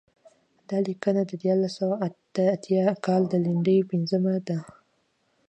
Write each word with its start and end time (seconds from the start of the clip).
دا 0.69 0.77
لیکنه 0.87 1.21
د 1.25 1.31
دیارلس 1.41 1.73
سوه 1.79 1.95
اته 2.07 2.43
اتیا 2.55 2.85
کال 3.05 3.21
د 3.29 3.33
لیندۍ 3.45 3.79
پنځمه 3.91 4.35
ده. 4.47 4.57